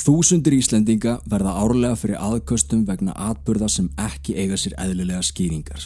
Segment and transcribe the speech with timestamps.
[0.00, 5.82] Þúsundir Íslendinga verða árlega fyrir aðköstum vegna atburða sem ekki eiga sér eðlilega skýringar.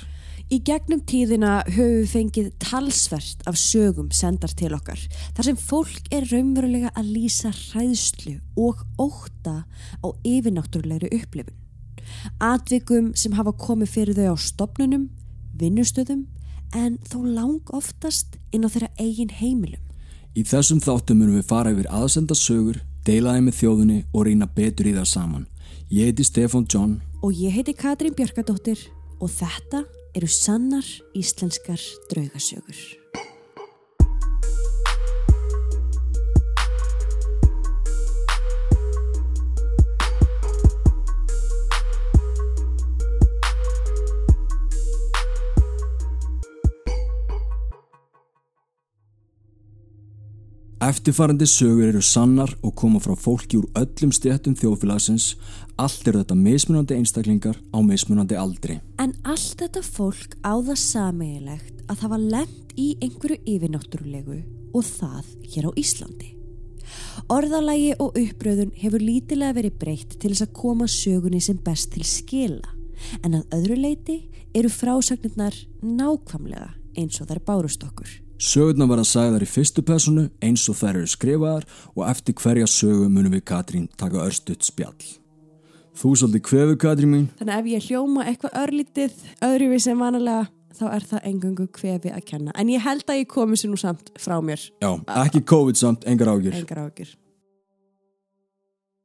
[0.52, 5.00] Í gegnum tíðina höfum við fengið talsvert af sögum sendar til okkar
[5.34, 9.64] þar sem fólk er raunverulega að lýsa hræðslu og óta
[10.04, 11.58] á yfirnáttúrulegri upplifun.
[12.38, 15.08] Atvikum sem hafa komið fyrir þau á stopnunum,
[15.58, 16.26] vinnustöðum
[16.76, 19.82] en þó lang oftast inn á þeirra eigin heimilum.
[20.38, 24.48] Í þessum þáttum munum við fara yfir aðsenda sögur, deila þeim með þjóðunni og reyna
[24.48, 25.46] betur í það saman.
[25.92, 28.80] Ég heiti Stefan John Og ég heiti Katrín Björkadóttir
[29.20, 29.84] og þetta
[30.14, 30.84] eru sannar
[31.16, 31.80] íslenskar
[32.10, 33.03] draugasögur.
[50.84, 55.30] Eftirfarandi sögur eru sannar og koma frá fólki úr öllum stéttum þjóðfélagsins.
[55.80, 58.76] Allt eru þetta mismunandi einstaklingar á mismunandi aldri.
[59.00, 64.36] En allt þetta fólk á það sameigilegt að það var lent í einhverju yfirnáttúrulegu
[64.74, 66.28] og það hér á Íslandi.
[67.32, 72.04] Orðalagi og uppröðun hefur lítilega verið breytt til þess að koma sögunni sem best til
[72.04, 72.76] skila
[73.22, 74.18] en að öðru leiti
[74.52, 78.20] eru frásagnirnar nákvamlega eins og þær bárust okkur.
[78.44, 81.64] Sögurnar verða sagðar í fyrstu personu eins og þær eru skrifaðar
[81.94, 85.06] og eftir hverja sögu munum við Katrín taka örstuðt spjall.
[85.96, 87.24] Þú svolítið kvefu Katrín mín?
[87.38, 89.16] Þannig ef ég hljóma eitthvað örlítið
[89.48, 92.54] öðruvið sem vanalega þá er það engangu kvefi að kenna.
[92.58, 94.60] En ég held að ég komi sér nú samt frá mér.
[94.82, 94.90] Já,
[95.22, 96.60] ekki COVID samt, engar ágjur.
[96.60, 97.16] Engar ágjur.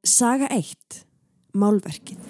[0.04, 1.02] Saga 1.
[1.56, 2.20] Málverkið.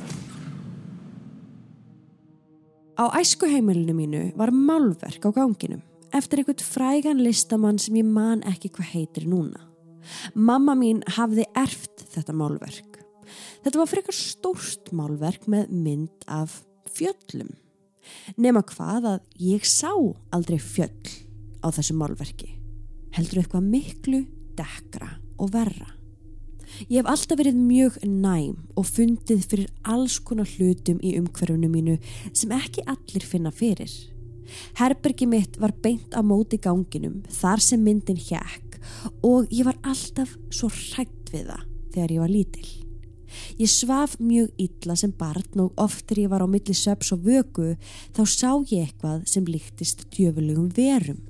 [3.01, 5.81] Á æskuheimilinu mínu var málverk á ganginum
[6.17, 9.67] eftir einhvern frægan listamann sem ég man ekki hvað heitir núna.
[10.35, 13.01] Mamma mín hafði erft þetta málverk.
[13.65, 17.53] Þetta var frekar stórt málverk með mynd af fjöllum.
[18.41, 19.93] Nefna hvað að ég sá
[20.35, 21.15] aldrei fjöll
[21.63, 22.57] á þessu málverki.
[23.15, 24.25] Heldur eitthvað miklu,
[24.59, 25.91] dekra og verra.
[26.89, 31.97] Ég hef alltaf verið mjög næm og fundið fyrir alls konar hlutum í umhverfunu mínu
[32.33, 33.91] sem ekki allir finna fyrir.
[34.79, 38.79] Herbergi mitt var beint á móti ganginum þar sem myndin hjekk
[39.27, 42.69] og ég var alltaf svo hrætt við það þegar ég var lítil.
[43.61, 47.25] Ég svaf mjög illa sem barn og oft þegar ég var á milli söps og
[47.27, 47.75] vöku
[48.17, 51.21] þá sá ég eitthvað sem líktist djöfulegum verum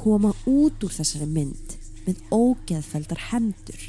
[0.00, 1.76] koma út úr þessari mynd
[2.06, 3.80] með ógeðfeldar hendur.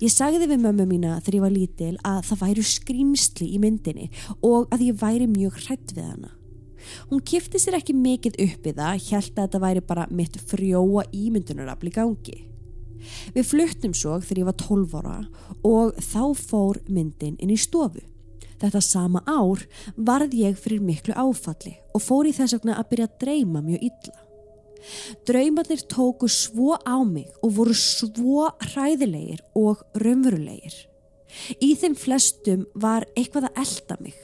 [0.00, 4.10] Ég sagði við mömmu mína þegar ég var lítil að það væru skrýmsli í myndinni
[4.46, 6.35] og að ég væri mjög hrætt við hana.
[7.10, 11.06] Hún kifti sér ekki mikið upp í það, held að þetta væri bara mitt frjóa
[11.14, 12.36] ímyndunarafli gangi.
[13.34, 15.16] Við fluttum svo þegar ég var 12 ára
[15.66, 18.02] og þá fór myndin inn í stofu.
[18.56, 19.66] Þetta sama ár
[19.96, 23.88] varð ég fyrir miklu áfalli og fór í þess vegna að byrja að dreyma mjög
[23.90, 24.16] illa.
[25.26, 30.76] Draumarnir tóku svo á mig og voru svo hræðilegir og raunverulegir.
[31.60, 34.16] Í þeim flestum var eitthvað að elda mig.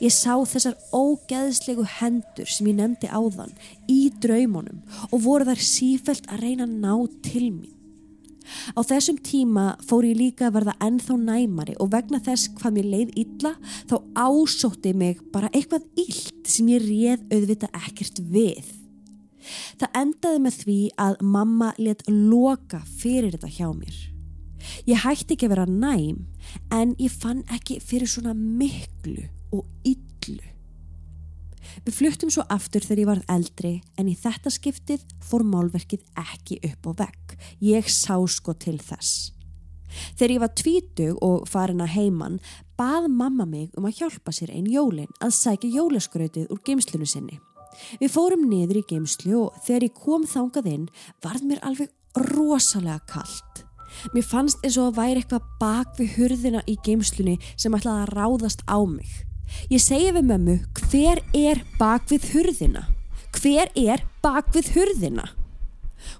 [0.00, 3.52] Ég sá þessar ógeðslegu hendur sem ég nefndi áðan
[3.90, 6.94] í draumunum og voru þær sífelt að reyna að ná
[7.26, 7.76] til mín.
[8.74, 12.90] Á þessum tíma fór ég líka að verða ennþá næmari og vegna þess hvað mér
[12.94, 13.54] leið illa
[13.90, 18.64] þá ásótti mig bara eitthvað illt sem ég réð auðvita ekkert við.
[19.80, 24.00] Það endaði með því að mamma let loka fyrir þetta hjá mér.
[24.88, 26.26] Ég hætti ekki að vera næm
[26.74, 30.46] en ég fann ekki fyrir svona miklu og illu.
[31.84, 36.58] Við fluttum svo aftur þegar ég varð eldri en í þetta skiptið fór málverkið ekki
[36.70, 37.36] upp á vegg.
[37.64, 39.30] Ég sá sko til þess.
[40.18, 42.40] Þegar ég var tvítug og farin að heiman
[42.78, 47.40] bað mamma mig um að hjálpa sér einn jólin að sækja jólaskrautið úr geimslunu sinni.
[48.00, 50.86] Við fórum niður í geimslu og þegar ég kom þangað inn
[51.24, 51.90] varð mér alveg
[52.30, 53.64] rosalega kallt.
[54.14, 58.14] Mér fannst eins og að væri eitthvað bak við hurðina í geimslunni sem ætlaði að
[58.14, 59.10] ráðast á mig.
[59.70, 60.56] Ég segi við mömmu,
[60.90, 62.86] hver er bak við hurðina?
[63.36, 65.28] Hver er bak við hurðina?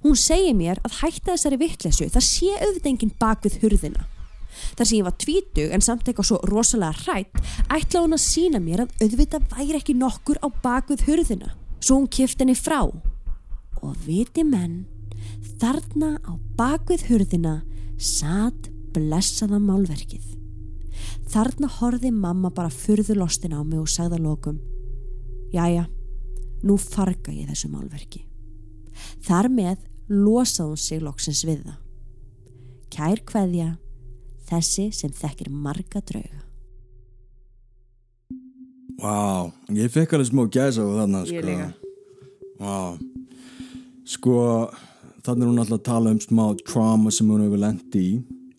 [0.04, 4.06] Hún segi mér að hætta þessari vittlesu, það sé auðvitað enginn bak við hurðina.
[4.76, 7.42] Þar sem ég var tvítug en samt eitthvað svo rosalega hrætt,
[7.72, 11.54] ætla hún að sína mér að auðvitað væri ekki nokkur á bak við hurðina.
[11.80, 12.82] Svo hún kift henni frá.
[13.80, 14.84] Og viti menn,
[15.62, 17.60] þarna á bak við hurðina
[17.96, 20.39] satt blessaða málverkið.
[21.30, 24.58] Þarna horfi mamma bara furðulostin á mig og sagði að lokum
[25.54, 25.84] Jæja,
[26.62, 28.20] nú farga ég þessu málverki.
[29.26, 29.80] Þar með
[30.10, 31.78] losaði hún sig loksins við það.
[32.94, 33.68] Kær kveðja,
[34.46, 36.42] þessi sem þekkir marga drauga.
[39.00, 41.46] Vá, ég fekk alveg smá gæsa á þarna Ég sko.
[41.48, 41.68] líka.
[42.60, 42.74] Vá
[44.10, 44.36] Sko,
[45.22, 48.14] þannig er hún alltaf að tala um smá trauma sem hún hefur lendi í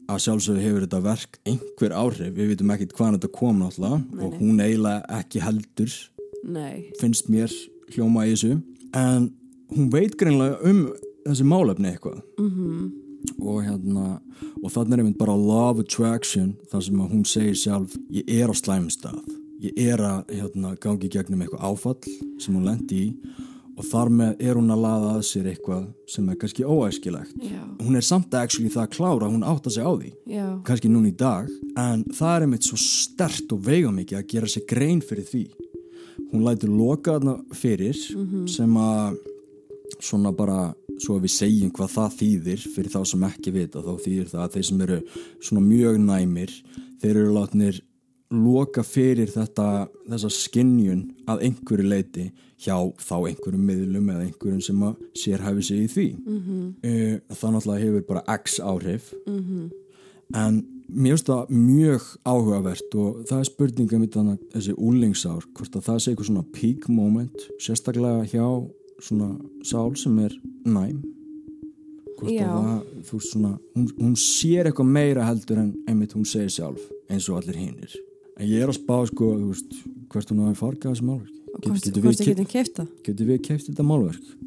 [0.09, 4.39] að sjálfsögðu hefur þetta verk einhver áhrif, við vitum ekkit hvaðan þetta kom náttúrulega og
[4.39, 5.93] hún eiginlega ekki heldur
[6.43, 6.89] Nei.
[6.99, 7.53] finnst mér
[7.93, 8.57] hljóma í þessu.
[8.97, 9.29] En
[9.71, 10.81] hún veit greinlega um
[11.25, 12.21] þessi málefni eitthvað.
[12.37, 12.91] -hmm.
[13.39, 14.21] og hérna
[14.63, 18.55] og þannig er einmitt bara love attraction þar sem hún segir sjálf ég er á
[18.55, 19.21] slæmum stað.
[19.61, 22.01] Ég er að hérna, gangi gegnum eitthvað áfall
[22.39, 23.15] sem hún lendi í
[23.81, 27.33] og þar með er hún að laða að sér eitthvað sem er kannski óæskilegt.
[27.41, 27.61] Já.
[27.81, 30.11] hún er samt actually það klára að hún átta sig á því.
[30.29, 30.45] Já.
[30.67, 31.49] kannski núna í dag.
[31.73, 35.43] En það er einmitt svo stert og veigamikið að gera sér grein fyrir því.
[36.31, 37.97] Hún lætur loka þarna fyrir
[38.51, 39.17] sem að
[40.01, 43.81] svona bara svo að við segjum hvað það þýðir fyrir þá sem ekki vita.
[43.81, 44.99] Þá þýðir það að þeir sem eru
[45.41, 46.53] svona mjög næmir
[47.01, 47.81] þeir eru látnir
[48.31, 52.29] loka fyrir þetta þessa skinnjun að einhverju leiti
[52.61, 56.07] hjá þá einhverjum miðlum eða einhverjum sem að sérhæfi sig í því.
[56.19, 57.21] Mm -hmm.
[57.29, 59.13] það náttúrulega hefur bara x áhrif.
[60.33, 65.75] En mér finnst það mjög áhugavert og það er spurninga mitt þannig þessi úlingsár, hvort
[65.75, 68.47] að það sé eitthvað svona peak moment, sérstaklega hjá
[68.99, 70.31] svona sál sem er
[70.65, 71.01] næm.
[72.19, 72.47] Hvort Já.
[72.47, 76.49] að það, þú veist svona hún, hún sér eitthvað meira heldur en einmitt hún segir
[76.49, 79.75] sjálf, eins og allir hinnir en ég er að spá sko, veist
[80.11, 83.41] hvert hún hafi fargað þessi málverk Og hvort, getum hvort við, þið getum getum við
[83.47, 84.37] keift þetta málverk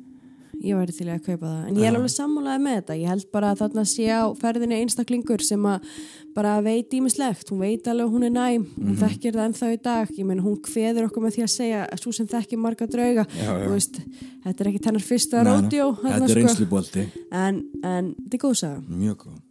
[0.65, 1.65] Ég væri til að kaupa það.
[1.69, 2.97] En ég er alveg sammálaði með þetta.
[2.97, 5.89] Ég held bara að þarna sé á ferðinni einstaklingur sem að
[6.37, 7.51] bara veit ímislegt.
[7.53, 8.67] Hún veit alveg að hún er næm.
[8.79, 10.13] Hún þekkir það ennþá í dag.
[10.17, 13.27] Ég meina hún kveður okkur með því að segja að svo sem þekkir marga drauga.
[13.37, 13.65] Já, já.
[13.65, 14.01] Þú Veist,
[14.47, 15.91] þetta er ekki tennar fyrsta ródjó.
[16.05, 18.81] þetta er reynslubolti, En, en þetta er góð saga.
[18.89, 19.43] mjög góð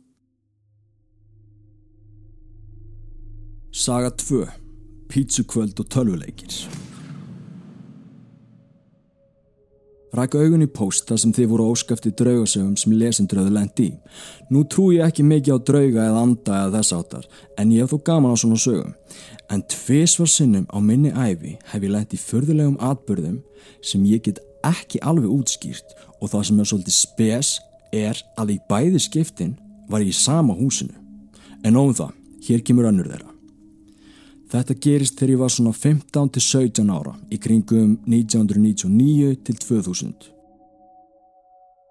[3.74, 4.46] Saga 2
[5.10, 6.68] Pítsukvöld og tölvuleikir
[10.14, 13.96] Ræk augun í post þar sem þið voru óskafti draugasögum sem lesendröðu lendi í.
[14.54, 17.26] Nú trú ég ekki mikið á drauga eða anda eða þess áttar,
[17.58, 18.94] en ég hef þó gaman á svona sögum.
[19.50, 23.42] En tvisvar sinnum á minni æfi hef ég lendi í förðulegum atbyrðum
[23.82, 27.56] sem ég get ekki alveg útskýrt og það sem er svolítið spes
[27.90, 29.58] er að í bæði skiptin
[29.90, 30.94] var ég í sama húsinu.
[31.66, 32.14] En óum það,
[32.46, 33.33] hér kemur önnur þeirra.
[34.54, 40.28] Þetta gerist þegar ég var svona 15 til 17 ára í kringum 1999 til 2000.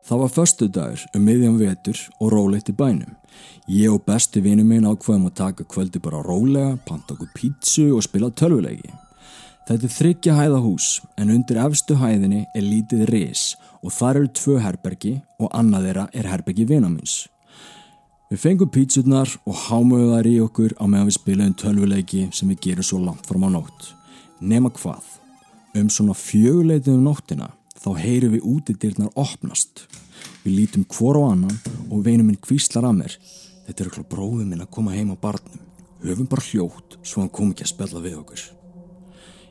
[0.06, 3.16] Það var förstu dagur um miðjan vetur og rólegt í bænum.
[3.66, 8.06] Ég og besti vinnu minn ákvaðum að taka kvöldi bara rólega, panta okkur pítsu og
[8.06, 8.94] spila tölvuleiki.
[9.66, 10.88] Þetta er þryggja hæða hús
[11.18, 13.44] en undir efstu hæðinni er lítið ris
[13.82, 17.31] og þar eru tvö herbergi og annað þeirra er herbergi vinamins.
[18.32, 22.62] Við fengum pítsurnar og hámuðu þær í okkur á meðan við spilaðum tölvuleiki sem við
[22.64, 23.90] gerum svo langt fram á nótt.
[24.40, 25.04] Nema hvað,
[25.76, 29.84] um svona fjöguleitið um nóttina þá heyrum við útidyrnar opnast.
[30.46, 33.20] Við lítum hvor á annan og veinum minn kvíslar að mér.
[33.68, 35.60] Þetta er okkur bróðum minn að koma heim á barnum.
[36.00, 38.48] Höfum bara hljótt svo hann kom ekki að spella við okkur.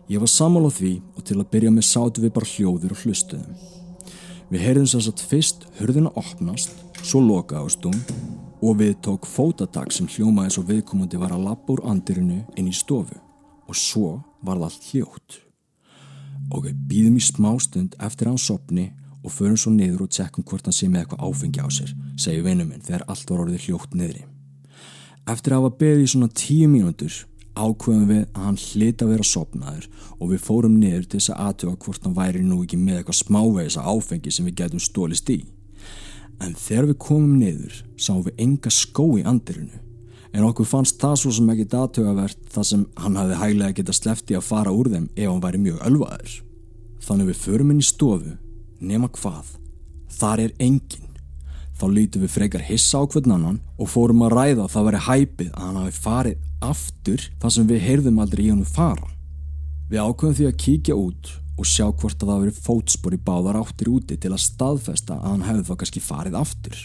[0.10, 3.66] Ég var sammála því og til að byrja með sátu við bara hljóður og hlustuðum.
[4.50, 6.74] Við heyrðum sem sagt fyrst hurðina opnast,
[7.06, 8.01] svo lokaðust hún
[8.62, 12.75] og við tók fótatak sem hljómaði svo viðkomandi var að lappa úr andirinu inn í
[12.75, 13.18] stofu
[13.68, 15.38] og svo var það allt hljótt.
[16.51, 18.86] Ok, býðum í smástund eftir að hann sopni
[19.22, 22.46] og förum svo niður og tjekkum hvort hann sé með eitthvað áfengi á sér, segir
[22.46, 24.24] vinnu minn þegar allt var orðið hljótt niðri.
[25.30, 27.20] Eftir að hafa beðið í svona tíu mínútur
[27.51, 29.88] ákveðum við að hann hlita að vera sopnaður
[30.18, 33.20] og við fórum niður til þess að aðtöga hvort hann væri nú ekki með eitthvað
[33.20, 35.41] smávegis að áfengi sem við getum stólist í.
[36.41, 39.81] En þegar við komum niður sáum við enga skó í andirinu
[40.31, 44.38] en okkur fannst það svo sem ekki datögavert þar sem hann hafði hæglega geta slefti
[44.38, 46.36] að fara úr þeim ef hann væri mjög ölvaður.
[47.01, 48.36] Þannig við förum inn í stofu,
[48.79, 49.55] nema hvað,
[50.19, 51.10] þar er engin.
[51.81, 55.03] Þá lítum við frekar hissa á hvern annan og fórum að ræða að það væri
[55.07, 59.07] hæpið að hann hafi farið aftur þar sem við heyrðum aldrei í honum fara.
[59.89, 61.31] Við ákveðum því að kíkja út
[61.62, 65.27] og sjá hvort að það veri fótspor í báðar áttir úti til að staðfesta að
[65.27, 66.80] hann hefði þá kannski farið aftur.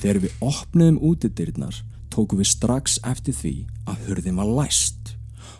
[0.00, 1.80] Þegar við opniðum útidyrnar
[2.10, 3.54] tókum við strax eftir því
[3.90, 5.14] að hurðin var læst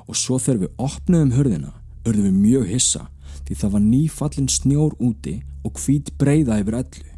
[0.06, 1.74] og svo þegar við opniðum hurðina
[2.08, 3.04] urðum við mjög hissa
[3.44, 7.10] því það var nýfallin snjór úti og hvít breyða yfir öllu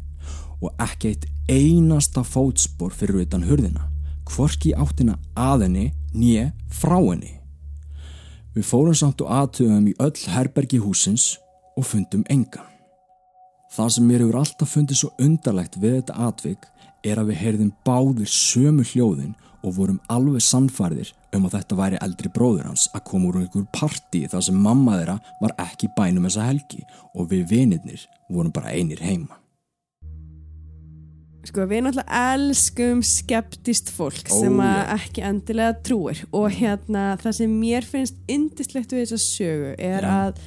[0.63, 3.87] og ekki eitt einasta fótspor fyrir utan hurðina
[4.27, 7.42] hvorki áttina að henni nýje frá henni.
[8.53, 11.39] Við fórum samt og aðtöðum í öll herbergi húsins
[11.77, 12.67] og fundum engan.
[13.73, 16.67] Það sem mér hefur alltaf fundið svo undarlegt við þetta atvik
[17.03, 19.33] er að við heyrðum báðir sömu hljóðin
[19.63, 23.65] og vorum alveg sannfærðir um að þetta væri eldri bróður hans að koma úr einhver
[23.73, 26.83] partí þar sem mamma þeirra var ekki bænum þessa helgi
[27.15, 29.42] og við vinirnir vorum bara einir heima.
[31.43, 36.21] Sko við náttúrulega elskum skeptist fólk Ó, sem að ekki endilega trúir.
[36.31, 40.13] Og hérna það sem mér finnst indislegt við þessa sögu er Já.
[40.13, 40.39] að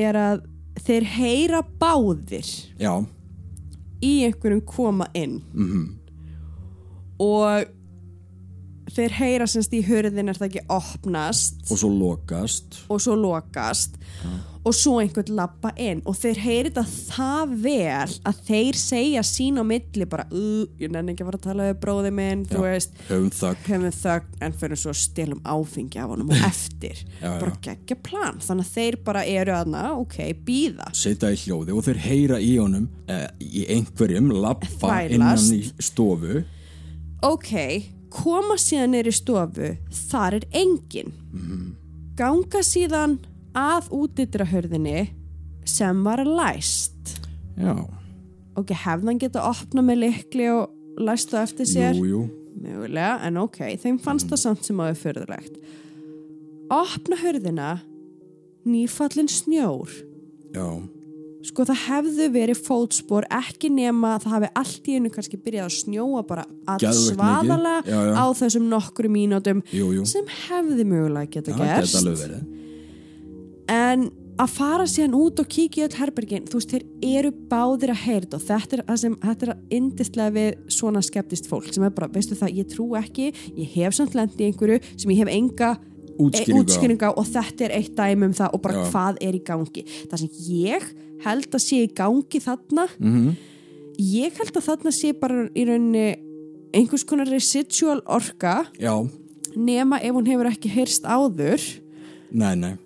[0.00, 0.42] er að
[0.80, 2.50] þeir heyra báðir
[2.80, 2.92] Já,
[4.02, 5.40] í einhverjum koma inn.
[5.54, 5.86] Mhm,
[7.20, 7.70] og
[8.90, 11.60] þeir heyra semst í hurðin er það ekki opnast.
[11.70, 12.80] Og svo lokast.
[12.90, 13.98] og svo lokast
[14.60, 16.02] og svo einhvern lappa inn.
[16.08, 21.14] Og þeir heyri þetta það vel að þeir segja sín á milli bara, ég nenni
[21.14, 22.64] ekki að fara að tala við bróði minn, þú Já.
[22.66, 22.98] veist.
[23.08, 23.30] Höfum
[24.00, 24.26] þögg.
[24.40, 27.00] en fyrir svo að stelum áfengi af honum og eftir.
[27.22, 31.76] Já, bara geggja plan, þannig að þeir bara eru aðna, ok, býða Sita í hljóði
[31.76, 36.42] og þeir heyra í honum eh, í einhverjum lappa innan í stofu.
[37.22, 37.52] ok,
[38.10, 39.74] koma síðan neyri stofu.
[40.10, 41.12] Þar er engin
[42.20, 43.18] ganga síðan
[43.56, 45.08] að útidrahörðinni
[45.68, 47.16] sem var læst
[47.60, 47.74] Já,
[48.58, 52.22] ok, hefðan geta opnað með likli og læst það eftir sér jú, jú.
[52.60, 55.58] mögulega, en ok, þeim fannst það samt sem að það förðulegt
[56.70, 57.74] opna hörðina
[58.68, 59.92] nýfallin snjór
[60.54, 60.66] Já,
[61.46, 65.68] sko það hefðu verið fótspor ekki nema að það hafi allt í einu kannski byrjað
[65.68, 67.92] að snjóa bara að Geðveikt svaðalega mikið.
[67.94, 68.14] Já, já.
[68.18, 69.12] á þessum nokkru
[69.96, 70.08] jú.
[70.10, 72.40] sem hefði mögulega geta Það gerst geta.
[73.70, 74.08] En
[74.40, 76.84] að fara síðan út og kíkja í öll herbergin, þú veist, þeir
[77.20, 81.02] eru báðir að heyrða og þetta er að sem þetta er að indislega við svona
[81.04, 83.26] skeptist fólk sem er bara, veistu það, ég trú ekki
[83.58, 85.70] ég hef samt lendi einhverju sem ég hef enga
[86.20, 86.60] Útskýringu á.
[86.64, 88.88] útskýringa og þetta er eitt dæmi um það og bara Já.
[88.92, 90.88] hvað er í gangi það sem ég
[91.24, 93.30] held að sé í gangi þarna Mhm.
[94.00, 96.16] ég held að þarna sé bara í rauninni
[96.74, 98.94] einhvers konar residual orka Já,
[99.56, 101.60] nema ef hún hefur ekki heyrst áður
[102.32, 102.76] nei, nei.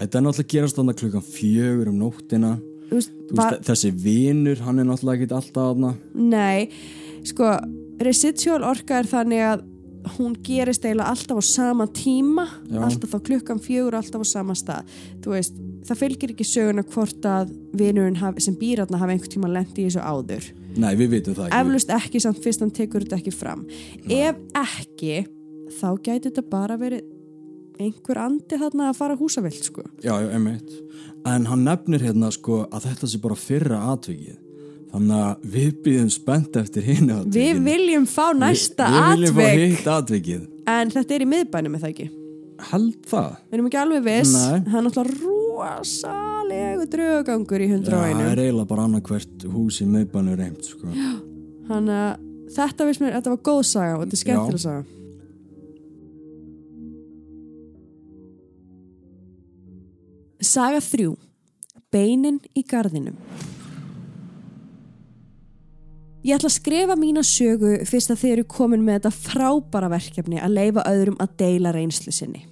[0.00, 2.54] Þetta er náttúrulega að gerast þarna klukkan fjögur um nóttina.
[2.90, 5.90] þú veist, þessi vinur, hann er náttúrulega ekki alltaf þarna.
[6.14, 6.70] nei
[7.28, 7.50] sko,
[8.00, 9.66] residual orka er þannig að
[10.16, 12.80] hún gerist eiginlega alltaf á sama tíma Já.
[12.86, 14.88] alltaf þá klukkan fjögur alltaf á sama stað
[15.28, 15.52] veist,
[15.84, 19.90] það fylgir ekki söguna hvort að vinurinn hafi, sem býratna hafi einhvern tíma lendi í
[19.90, 20.48] þessu áður
[20.80, 21.60] Nei, við vitum það ekki.
[21.60, 23.66] eflust ekki samt fyrst hann tekur þetta ekki fram
[24.08, 25.26] ef ekki
[25.76, 27.04] þá gæti þetta bara verið
[27.80, 30.70] einhver andi þarna að fara húsavilt sko Já, já, einmitt.
[31.28, 34.38] En hann nefnir hérna sko að þetta sé bara fyrra atvikið.
[34.90, 37.34] Þannig að við býðum spennt eftir hinu atvikið.
[37.36, 40.40] við viljum fá næsta Við, við viljum fá atvik hitt atvikið.
[40.66, 42.08] en þetta er í miðbænum með það ekki
[42.70, 43.28] Held það?
[43.50, 44.58] við erum ekki alveg viss Nei.
[44.66, 49.86] það er náttúrulega rosalegu draugangur í Já, 101 það er eiginlega bara annarkvert hús í
[49.90, 50.90] miðbænu reynd sko.
[51.70, 54.66] þannig að þetta mér, þetta var góð saga og þetta er skemmtileg Já.
[54.66, 54.82] saga
[60.40, 61.04] Saga 3
[61.92, 63.18] Beinin í garðinum
[66.24, 70.40] Ég ætla að skrifa mína sögu fyrst að þið eru komin með þetta frábara verkefni
[70.40, 72.46] að leifa öðrum að deila reynslu sinni.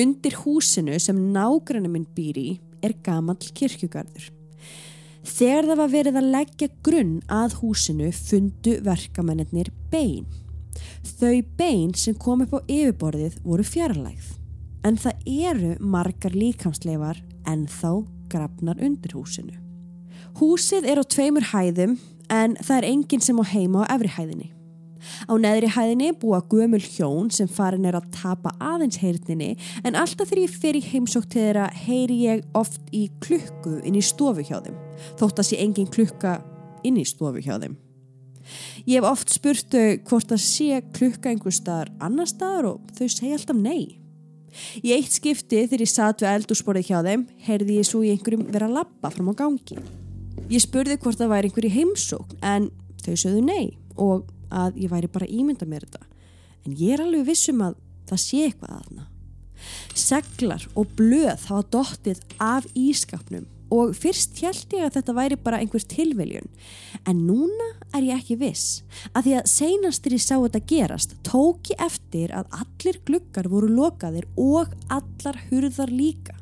[0.00, 2.48] Undir húsinu sem nágranni minn býr í
[2.80, 4.32] er gamall kirkjugarður.
[5.20, 10.24] Þegar það var verið að leggja grunn að húsinu fundu verkamennir bein.
[11.20, 14.39] Þau bein sem kom upp á yfirborðið voru fjarlægð.
[14.86, 19.58] En það eru margar líkamsleifar en þá grafnar undir húsinu.
[20.38, 21.98] Húsið er á tveimur hæðum
[22.30, 24.48] en það er enginn sem á heima á efri hæðinni.
[25.28, 30.28] Á neðri hæðinni búa gömul hjón sem farin er að tapa aðeins heyrninni en alltaf
[30.28, 34.44] þegar ég fer í heimsók til þeirra heyri ég oft í klukku inn í stofu
[34.44, 34.76] hjá þeim
[35.20, 36.38] þótt að sé engin klukka
[36.84, 37.78] inn í stofu hjá þeim.
[38.88, 43.06] Ég hef oft spurt þau hvort að sé klukka einhver staðar annar staðar og þau
[43.08, 43.99] segja alltaf nei.
[44.82, 48.46] Í eitt skipti þegar ég satt við eldúsborðið hjá þeim heyrði ég svo í einhverjum
[48.50, 49.78] vera að labba fram á gangi.
[50.50, 52.70] Ég spurði hvort það væri einhver í heimsókn en
[53.04, 53.66] þau sögðu nei
[53.96, 56.06] og að ég væri bara ímynda mér þetta.
[56.66, 57.78] En ég er alveg vissum að
[58.10, 59.06] það sé eitthvað aðna.
[59.94, 65.60] Seglar og blöð hafa dottið af ískapnum og fyrst held ég að þetta væri bara
[65.62, 66.48] einhver tilveljun.
[67.08, 68.82] En núna er ég ekki viss.
[69.14, 73.70] Að því að seinastir ég sá þetta gerast tók ég eftir að allir gluggar voru
[73.70, 76.36] lokaðir og allar hurðar líka.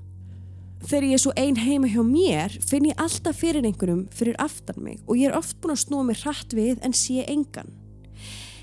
[0.89, 4.79] Þegar ég er svo ein heima hjá mér finn ég alltaf fyrir einhverjum fyrir aftan
[4.85, 7.75] mig og ég er oft búin að snúa mig hratt við en sé engan.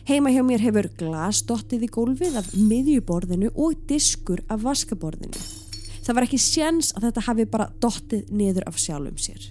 [0.06, 5.65] Heima hjá mér hefur glas dottið í gólfið af miðjuborðinu og diskur af vaskaborðinu.
[6.06, 9.48] Það var ekki séns að þetta hafi bara dottið niður af sjálfum sér.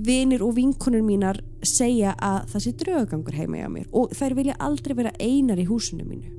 [0.00, 4.56] Vinir og vinkonur mínar segja að það sé draugagangur heima hjá mér og þær vilja
[4.62, 6.30] aldrei vera einar í húsinu mínu.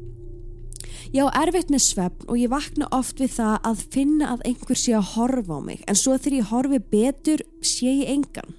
[1.14, 4.80] Ég á erfitt með svefn og ég vakna oft við það að finna að einhver
[4.80, 8.58] sé að horfa á mig en svo þegar ég horfi betur sé ég engan.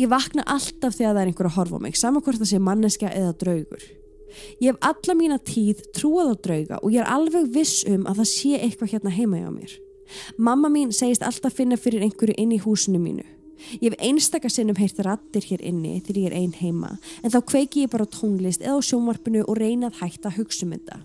[0.00, 2.62] Ég vakna alltaf þegar það er einhver að horfa á mig, saman hvort það sé
[2.62, 3.84] manneska eða draugur.
[4.60, 8.22] Ég hef alla mína tíð trúað á drauga og ég er alveg viss um að
[8.22, 9.76] það sé eitthvað hérna heima hjá mér.
[10.36, 13.24] Mamma mín segist alltaf finna fyrir einhverju inn í húsinu mínu.
[13.80, 16.90] Ég hef einstakar sinnum heyrt rattir hér inni þegar ég er einn heima
[17.24, 20.66] en þá kveiki ég bara tónlist eða á sjónvarpinu og reyna að hætta að hugsa
[20.66, 21.00] um þetta.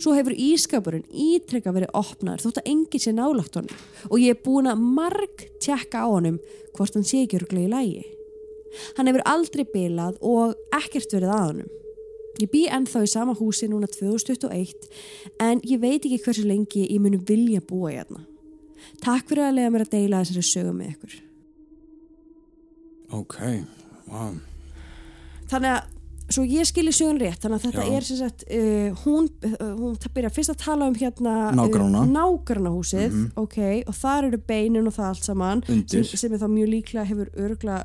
[0.00, 4.42] Svo hefur ískapurinn ítrekka verið opnar þótt að enginn sé nálagt honum og ég er
[4.42, 6.40] búin að marg tjekka á honum
[6.76, 8.04] hvort hann sé ekki örglega í lægi.
[8.96, 11.74] Hann hefur aldrei bilað og ekkert verið að honum.
[12.42, 14.88] Ég bý ennþá í sama húsi núna 2021
[15.40, 18.24] en ég veit ekki hversu lengi ég muni vilja búa hérna.
[19.02, 21.18] Takk fyrir að lega mér að deila þessari sögu með ykkur.
[23.16, 23.36] Ok,
[24.10, 24.32] wow.
[25.46, 25.92] Þannig að,
[26.34, 27.96] svo ég skilji sögun rétt, þannig að þetta Já.
[27.96, 32.02] er sem sagt, uh, hún, uh, hún byrja fyrst að tala um hérna Nágranna.
[32.02, 36.48] uh, nágrannahúsið, ok, og þar eru beinin og það allt saman, sem, sem er þá
[36.50, 37.80] mjög líklega hefur örgla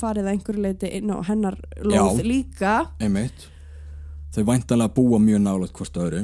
[0.00, 2.28] farið einhverju leiti inn á hennar lóð Já.
[2.32, 2.76] líka.
[2.98, 3.48] einmitt
[4.34, 6.22] þau væntanlega búa mjög nálægt hvort öðru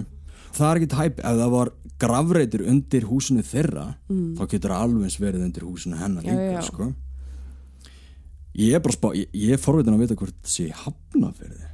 [0.56, 5.02] það er ekkit hæp, ef það var gravreitur undir húsinu þeirra þá getur það alveg
[5.08, 6.36] eins verið undir húsinu hennar Mm.
[6.36, 6.62] Líka já.
[6.68, 6.92] sko
[8.56, 11.64] ég er bara spá, ég, ég er forvitin að vita hvort það sé hafnafyrði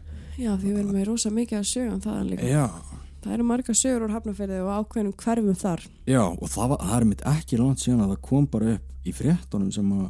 [0.40, 2.46] Já, því við erum með rosa mikið að sögum þaðan líka.
[2.48, 2.64] já,
[3.22, 5.82] Það eru marga sögur úr hafnafyrði og ákveðnum hverfum þar.
[6.10, 9.06] já, og það, var, það er mitt ekki langt síðan að það kom bara upp
[9.06, 10.06] í fréttunum sem að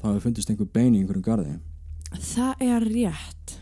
[0.00, 1.54] það hefur fundist einhver bein í einhverjum garði
[2.34, 3.54] Það er rétt.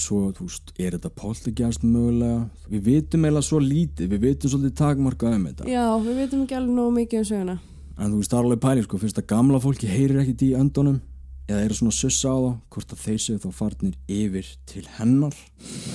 [0.00, 4.74] Svo, þú veist, er þetta poltergeist mögulega, við vitum eiginlega svo lítið, við vitum svolítið
[4.78, 5.68] takmarka um þetta.
[5.70, 7.56] Já, við veitum ekki alveg nógu mikið um söguna.
[7.98, 10.50] En þú veist, það er alveg pæling, sko, finnst að gamla fólki heyrir ekkit í
[10.58, 11.00] öndunum?
[11.48, 15.36] Eða eru svona sussa á þá, hvort að þeir séu þá farnir yfir til hennar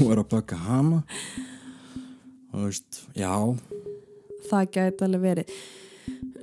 [0.01, 1.03] og eru að baka hana?
[2.50, 3.33] Þú veist, já.
[4.50, 5.57] Það gæti alveg verið.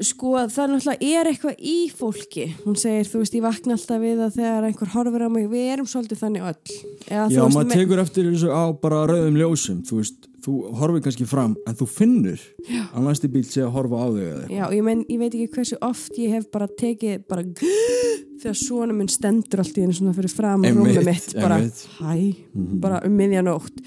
[0.01, 2.47] Sko, það náttúrulega er eitthvað í fólki.
[2.65, 5.69] Hún segir, þú veist, ég vakna alltaf við að þegar einhver horfir á mig, við
[5.75, 6.79] erum svolítið þannig öll.
[7.05, 11.05] Eða, Já, veist, maður tekur eftir þessu á bara rauðum ljósum, þú veist þú horfir
[11.05, 12.45] kannski fram, en þú finnur
[12.81, 14.55] að næsti bíl sé að horfa á eitthvað.
[14.55, 17.45] Já, ég, mein, ég veit ekki hversu oft ég hef bara tekið bara
[18.41, 21.61] þegar svona minn stendur allt í einu svona fyrir fram rúmið mitt, bara
[22.01, 22.15] hæ,
[22.81, 23.85] bara um miðjanótt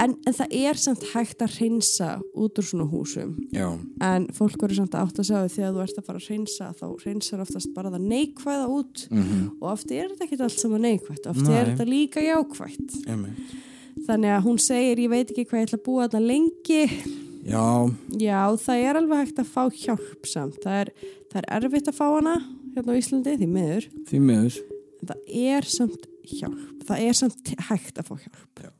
[0.00, 3.66] en, en það er samt hægt að hreinsa út úr svona húsum Já,
[4.06, 6.70] en fólk verður samt átt að segja því þegar þú ert að fara að hreinsa
[6.80, 9.06] þá hreinsar oftast bara það neikvæða út
[9.60, 11.56] og oft er þetta ekki allt saman neikvætt oft Nei.
[11.56, 13.58] er þetta líka jákvætt einmitt
[14.06, 16.84] þannig að hún segir ég veit ekki hvað ég ætla að búa þetta lengi
[17.40, 17.88] Já,
[18.20, 20.58] Já, það er alveg hægt að fá hjálp samt.
[20.60, 20.90] Það er,
[21.32, 22.34] það er erfitt að fá hana
[22.74, 23.86] hérna á Íslandi, því miður.
[24.10, 24.58] því miður
[25.00, 26.60] En það er samt hjálp.
[26.84, 28.60] Það er samt hægt að fá hjálp.
[28.60, 28.70] Já.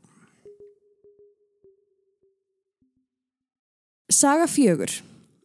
[4.11, 4.91] Saga fjögur.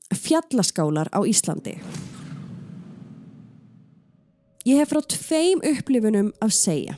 [0.10, 1.76] Fjallaskálar á Íslandi.
[4.66, 6.96] Ég hef frá tveim upplifunum að segja.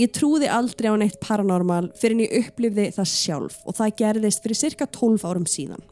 [0.00, 4.40] Ég trúði aldrei á neitt paranormal fyrir en ég upplifði það sjálf og það gerðist
[4.46, 5.84] fyrir cirka 12 árum síðan.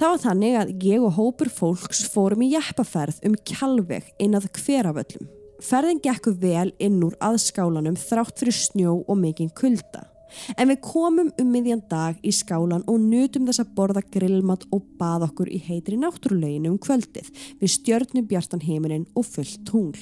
[0.00, 4.48] Það var þannig að ég og hópur fólks fórum í jeppaferð um kjálveg inn að
[4.62, 5.28] hveraföllum.
[5.60, 10.08] Ferðin gekk vel inn úr aðskálanum þrátt fyrir snjó og mikinn kulda.
[10.56, 14.84] En við komum um miðjan dag í skálan og nutum þess að borða grillmat og
[15.00, 19.98] bað okkur í heitri náttúruleginu um kvöldið við stjörnum bjartan heiminin og fullt tungl.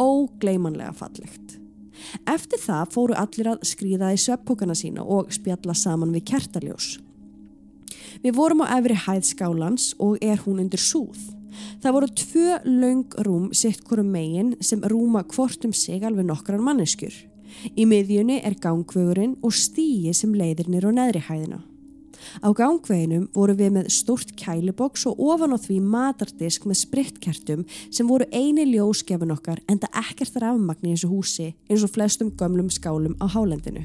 [0.00, 1.58] Ógleymanlega fallegt.
[2.28, 6.96] Eftir það fóru allir að skrýða í sveppókana sína og spjalla saman við kertaljós.
[8.24, 11.18] Við vorum á efri hæð skálans og er hún undir súð.
[11.80, 16.60] Það voru tvö laung rúm sitt hverju megin sem rúma hvort um sig alveg nokkrar
[16.60, 17.14] manneskjur.
[17.76, 21.62] Í miðjunni er gangvegurinn og stíi sem leiðir nýr á neðri hæðina.
[22.42, 28.08] Á gangveginum voru við með stórt kæliboks og ofan á því matardisk með spritkertum sem
[28.08, 32.72] voru eini ljósgefin okkar en það ekkert rafmagn í þessu húsi eins og flestum gömlum
[32.72, 33.84] skálum á hálendinu.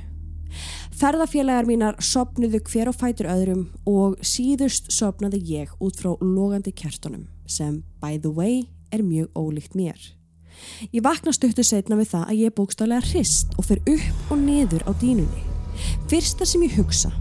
[1.02, 7.30] Ferðafélagar mínar sopnuðu hver á fætur öðrum og síðust sopnaði ég út frá logandi kertunum
[7.48, 10.21] sem, by the way, er mjög ólíkt mér.
[10.91, 14.41] Ég vakna stuttu setna við það að ég er bókstálega hrist og fer upp og
[14.41, 15.45] niður á dínunni.
[16.12, 17.12] Fyrsta sem ég hugsa,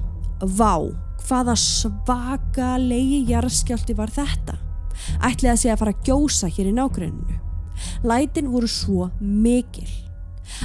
[0.41, 0.91] vá,
[1.27, 4.59] hvaða svakalegi jarðskjálti var þetta?
[5.25, 7.39] Ætli að sé að fara að gjósa hér í nágruninu.
[8.05, 9.89] Lætin voru svo mikil.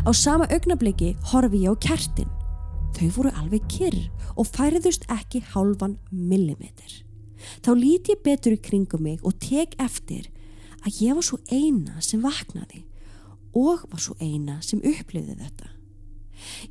[0.03, 2.31] Á sama augnabliki horfi ég á kertin.
[2.95, 3.99] Þau voru alveg kyrr
[4.35, 7.01] og færiðust ekki hálfan millimeter.
[7.63, 10.29] Þá lít ég betur í kringum mig og tek eftir
[10.85, 12.83] að ég var svo eina sem vaknaði
[13.55, 15.71] og var svo eina sem upplifði þetta.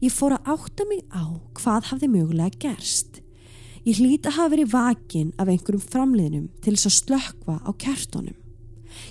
[0.04, 1.24] Ég fór að átta mig á
[1.56, 3.20] hvað hafði mögulega gerst.
[3.84, 8.36] Ég hlýta að hafa verið vakin af einhverjum framliðnum til þess að slökva á kertonum.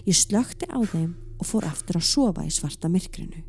[0.07, 3.43] Ég slökti á þeim og fór aftur að sofa í svarta myrkrinu.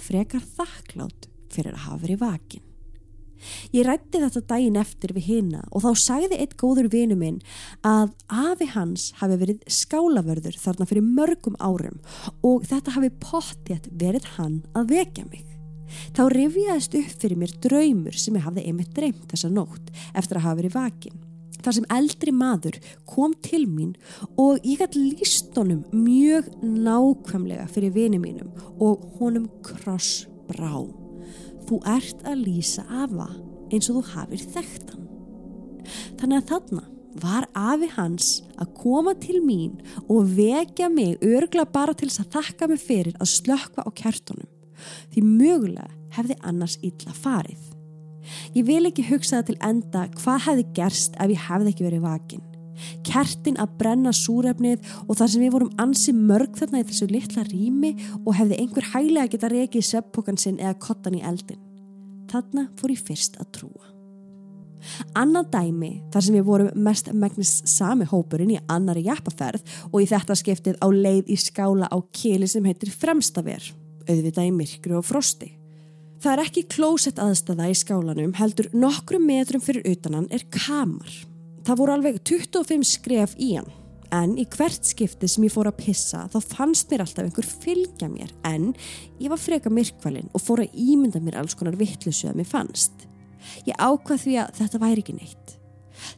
[0.00, 2.69] Frekar þakklátt fyrir að hafa verið vakin.
[3.74, 7.38] Ég rætti þetta daginn eftir við hina og þá sagði eitt góður vinu minn
[7.86, 12.00] að afi hans hafi verið skálavörður þarna fyrir mörgum árum
[12.46, 15.46] og þetta hafi pottjætt verið hann að vekja mig.
[16.14, 20.46] Þá rifjaðist upp fyrir mér draumur sem ég hafði einmitt dreymt þessa nótt eftir að
[20.46, 21.26] hafa verið vakin.
[21.60, 23.92] Þar sem eldri maður kom til mín
[24.40, 30.99] og ég gæti líst honum mjög nákvæmlega fyrir vini mínum og honum kross brá.
[31.70, 33.28] Þú ert að lýsa afa
[33.70, 35.04] eins og þú hafið þekktan.
[36.18, 36.82] Þannig að þarna
[37.22, 39.76] var afi hans að koma til mín
[40.10, 44.50] og vekja mig örgla bara til þess að þakka mig fyrir að slökka á kertunum.
[45.14, 47.62] Því mögulega hefði annars illa farið.
[48.58, 52.06] Ég vil ekki hugsa það til enda hvað hefði gerst ef ég hefði ekki verið
[52.08, 52.49] vakin.
[53.06, 57.46] Kertin að brenna súrefnið og þar sem við vorum ansi mörg þarna í þessu litla
[57.48, 61.60] rými og hefði einhver hæglega geta reikið seppókan sinn eða kottan í eldin.
[62.30, 63.90] Þarna fór ég fyrst að trúa.
[65.18, 70.08] Annað dæmi þar sem við vorum mest megnist sami hópurinn í annari jæppaferð og í
[70.08, 73.64] þetta skiptið á leið í skála á kili sem heitir Fremstaver,
[74.08, 75.52] auðvitað í myrkru og frosti.
[76.20, 81.08] Það er ekki klósett aðstæða í skálanum heldur nokkrum metrum fyrir utanan er kamar.
[81.66, 83.68] Það voru alveg 25 skref í hann.
[84.10, 88.08] En í hvert skipti sem ég fór að pissa þá fannst mér alltaf einhver fylgja
[88.10, 88.72] mér en
[89.22, 93.06] ég var freka myrkvælin og fór að ímynda mér alls konar vittlusu að mér fannst.
[93.68, 95.54] Ég ákvað því að þetta væri ekki neitt.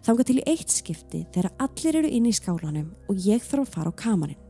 [0.07, 3.76] Þanga til í eitt skipti þegar allir eru inn í skálanum og ég þarf að
[3.76, 4.40] fara á kamarinn.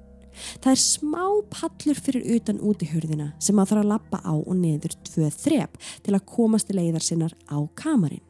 [0.62, 4.34] Það er smá pallur fyrir utan út í hurðina sem maður þarf að lappa á
[4.38, 8.22] og neður tvö þrep til að komast til leiðar sinnar á kamarinn.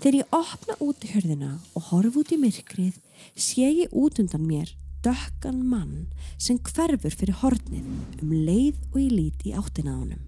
[0.00, 3.00] Þegar ég opna út í hörðina og horf út í myrkrið
[3.34, 4.72] sé ég út undan mér
[5.04, 6.08] dökkan mann
[6.40, 10.24] sem hverfur fyrir hornið um leið og ég lít í áttina á honum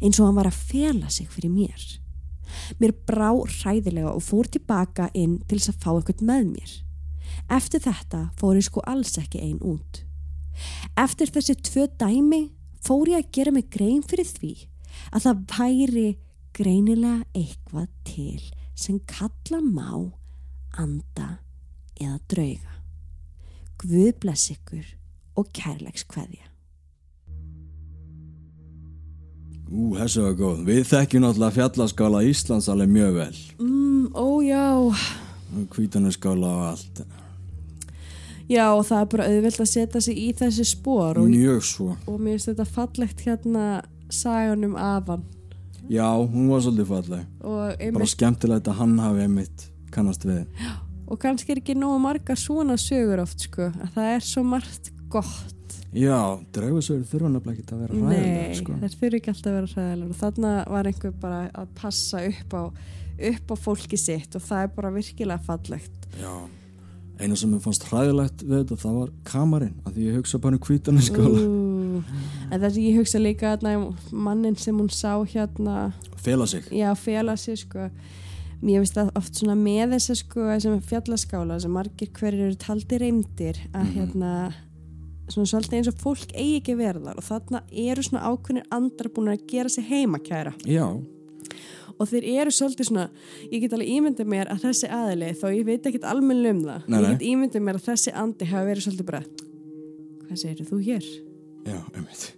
[0.00, 1.84] eins og hann var að fela sig fyrir mér.
[2.80, 6.74] Mér brá ræðilega og fór tilbaka inn til þess að fá eitthvað með mér.
[7.52, 10.02] Eftir þetta fór ég sko alls ekki einn út.
[11.00, 12.42] Eftir þessi tvö dæmi
[12.84, 14.54] fór ég að gera mig grein fyrir því
[15.10, 16.08] að það væri
[16.54, 18.42] greinilega eitthvað til
[18.74, 19.90] sem kalla má
[20.78, 21.38] anda
[22.00, 22.74] eða drauga.
[23.78, 24.84] Guð bless ykkur
[25.38, 26.50] og kærleiks hvaðja.
[29.74, 30.62] Ú, þessu var góð.
[30.68, 33.38] Við þekkjum náttúrulega fjallaskála Íslands alveg mjög vel.
[33.58, 34.64] Mm, ójá.
[35.72, 37.04] Kvítanuskála og allt.
[38.44, 41.18] Já, og það er bara auðvilt að setja sig í þessi spór.
[41.24, 41.88] Mjög svo.
[42.04, 43.64] Og mér finnst þetta fallegt hérna
[44.12, 45.24] saganum afan.
[45.92, 47.24] Já, hún var svolítið falleg.
[47.44, 47.96] Einmitt...
[47.98, 50.46] Bara skemmtilegt að hann hafi einmitt kannast við.
[51.04, 53.68] Og kannski er ekki nógu marga svona sögur oft, sko.
[53.68, 55.76] Að það er svo margt gott.
[55.94, 56.16] Já,
[56.56, 58.72] draugasögur þurfa nefnilega ekki að vera ræðilega, sko.
[58.72, 60.08] Nei, það þurfa ekki alltaf að vera ræðilega.
[60.08, 62.62] Og þarna var einhver bara að passa upp á,
[63.30, 66.08] upp á fólki sitt og það er bara virkilega fallegt.
[66.18, 66.32] Já,
[67.20, 69.76] einu sem ég fannst ræðilegt við þetta, það var kamarinn.
[69.84, 71.44] Að því ég hugsa bara um kvítanir skóla.
[72.50, 75.92] En þess að ég hugsa líka hérna, mannin sem hún sá hérna
[76.24, 76.64] Fela sig.
[76.72, 77.90] Já, fela sig sko.
[78.64, 82.60] Mér finnst það oft svona með þess að sko sem fjallaskála sem margir hverjir eru
[82.60, 83.96] taldi reymdir að mm -hmm.
[83.98, 84.30] hérna
[85.28, 89.32] svona svolítið eins og fólk eigi ekki verðar og þarna eru svona ákveðinir andra búin
[89.32, 90.54] að gera sig heima kæra.
[90.64, 90.86] Já.
[91.98, 93.08] Og þeir eru svolítið svona
[93.52, 96.88] ég get alveg ímyndið mér að þessi aðili þó ég veit ekki almenna um það
[96.88, 99.22] nei, ég get ímyndið mér að þessi andi hafa verið svolítið bara
[100.24, 101.33] hvað segir þú hér?
[101.64, 102.32] Já, ummitt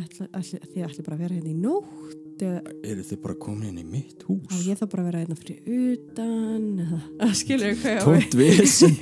[0.00, 4.22] Þið ætli bara að vera hérna í nótt Eru þið bara komin inn í mitt
[4.24, 4.48] hús?
[4.48, 8.36] Já, ég þá bara að vera hérna fyrir utan Skilur ég hvað ég á Tótt
[8.38, 8.94] vissin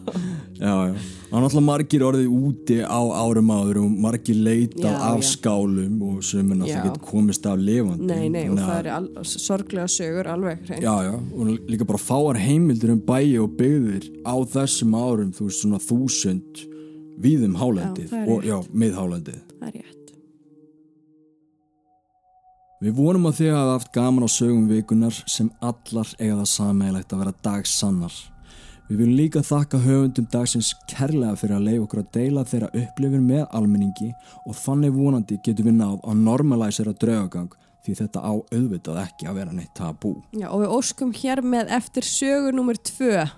[0.60, 4.96] Já, já Það er náttúrulega margir orðið úti á árum áður og margir leitað já,
[5.10, 5.28] af já.
[5.28, 9.86] skálum og sem er náttúrulega ekki komist af levandi Nei, nei, og það er sorglega
[9.92, 10.82] sögur alveg hrein.
[10.82, 15.46] Já, já, og líka bara fáar heimildur um bæi og byggðir á þessum árum, þú
[15.46, 16.64] veist, svona þúsund
[17.20, 19.96] viðum hálendið og já, miðhálendið það er rétt
[22.80, 27.12] Við vonum að þið hafa haft gaman á sögum vikunar sem allar eiga það sammeilegt
[27.12, 28.14] að vera dagsannar
[28.90, 33.28] Við viljum líka þakka höfundum dagsins kærlega fyrir að leiða okkur að deila þeirra upplifin
[33.28, 34.08] með almenningi
[34.42, 37.52] og þannig vonandi getum við náð að normalæsera draugagang
[37.86, 40.16] því þetta á auðvitað ekki að vera neitt tabú.
[40.34, 43.28] Já og við óskum hér með eftir sögu nummer tvö.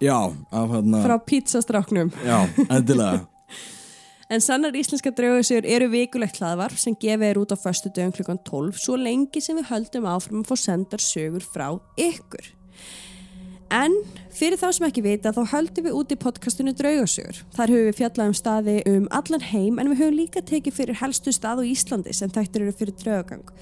[0.00, 1.02] Já, af hérna...
[1.04, 2.12] Frá pizzastráknum.
[2.24, 3.26] Já, endilega.
[4.30, 8.38] En sannar íslenska draugasögur eru vikulegt hlaðvarp sem gefið er út á förstu dögum klukkan
[8.46, 11.66] 12 svo lengi sem við höldum áfram að fá sendar sögur frá
[11.98, 12.46] ykkur.
[13.70, 13.92] En
[14.34, 17.36] fyrir þá sem ekki vita þá höldum við út í podcastinu Draugasögur.
[17.54, 20.98] Þar höfum við fjallað um staði um allan heim en við höfum líka tekið fyrir
[20.98, 23.52] helstu stað á Íslandi sem þættir eru fyrir draugagang.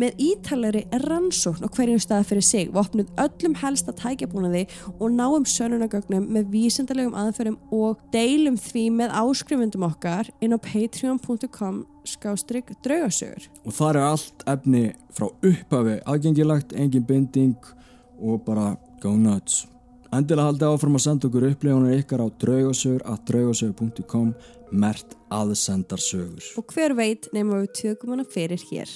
[0.00, 5.44] Með ítalari rannsókn og hverjum stað fyrir sig við opnum öllum helsta tækjabúnaði og náum
[5.44, 13.50] sönunagögnum með vísendalegum aðferðum og deilum því með áskrifundum okkar inn á patreon.com skástrygg draugasögur.
[13.68, 17.74] Og þar er allt efni frá upphafi aðgengilagt, engin binding
[18.16, 19.66] og bara Go nuts.
[20.08, 24.32] Endilega haldið áfram að senda okkur upplifunir ykkar á draugasögur at draugasögur.com
[24.72, 26.54] mert aðsendarsögur.
[26.56, 28.90] Og hver veit nefnum við tökum hana fyrir hér.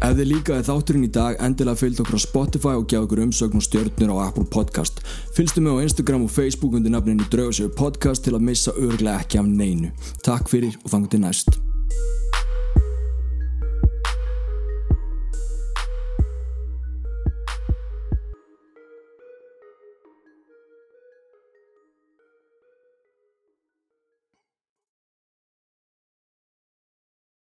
[0.00, 3.60] Ef þið líkaði þátturinn í dag, endilega fylgd okkur á Spotify og gjá okkur umsögn
[3.60, 5.04] og stjórnir á Apple Podcast.
[5.36, 9.44] Fylgstu mig á Instagram og Facebook undir nafninu Draugasögur Podcast til að missa örglega ekki
[9.44, 9.92] af neinu.
[10.24, 11.60] Takk fyrir og þangu til næst.